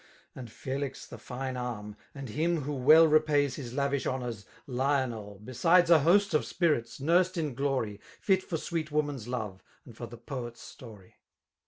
And 0.33 0.49
Felix 0.51 1.05
the 1.05 1.19
Fine 1.19 1.57
Arm, 1.57 1.95
and 2.15 2.29
him 2.29 2.61
who 2.63 2.71
weU 2.71 3.07
Repays 3.07 3.57
his 3.57 3.75
lavish 3.75 4.07
honours, 4.07 4.47
Lionel^ 4.67 5.45
Besides 5.45 5.91
a 5.91 5.99
host, 5.99 6.33
of 6.33 6.43
spirits, 6.43 6.99
nursed 6.99 7.37
in 7.37 7.53
glory. 7.53 8.01
Fit 8.19 8.41
for 8.41 8.57
sweet 8.57 8.91
woman's 8.91 9.27
love 9.27 9.61
and 9.85 9.95
for 9.95 10.07
the 10.07 10.17
poet^s 10.17 10.57
story. 10.57 11.17